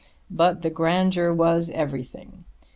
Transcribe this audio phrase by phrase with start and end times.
[0.31, 2.45] But the grandeur was everything.